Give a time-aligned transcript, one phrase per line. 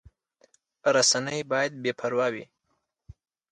[0.95, 2.45] رسنۍ باید بې پرې وي